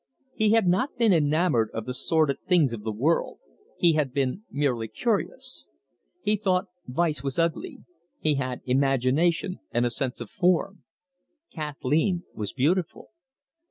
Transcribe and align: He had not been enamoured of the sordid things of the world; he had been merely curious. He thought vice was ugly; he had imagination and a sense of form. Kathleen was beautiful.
He 0.33 0.53
had 0.53 0.65
not 0.65 0.97
been 0.97 1.13
enamoured 1.13 1.69
of 1.75 1.85
the 1.85 1.93
sordid 1.93 2.37
things 2.47 2.73
of 2.73 2.81
the 2.81 2.91
world; 2.91 3.37
he 3.77 3.93
had 3.93 4.11
been 4.11 4.45
merely 4.49 4.87
curious. 4.87 5.67
He 6.23 6.37
thought 6.37 6.69
vice 6.87 7.21
was 7.21 7.37
ugly; 7.37 7.85
he 8.19 8.33
had 8.33 8.61
imagination 8.65 9.59
and 9.69 9.85
a 9.85 9.91
sense 9.91 10.19
of 10.19 10.31
form. 10.31 10.81
Kathleen 11.53 12.23
was 12.33 12.51
beautiful. 12.51 13.09